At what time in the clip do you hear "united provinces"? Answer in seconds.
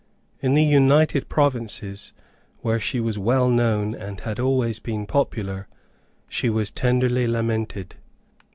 0.63-2.11